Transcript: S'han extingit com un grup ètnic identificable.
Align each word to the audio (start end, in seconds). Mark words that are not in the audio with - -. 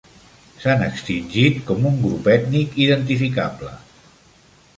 S'han 0.61 0.79
extingit 0.85 1.59
com 1.69 1.85
un 1.91 2.01
grup 2.07 2.31
ètnic 2.37 2.75
identificable. 2.87 3.71